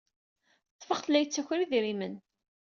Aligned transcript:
Ḍḍfeɣ-t 0.77 1.07
la 1.09 1.19
yettaker 1.21 1.59
idrimen. 1.59 2.15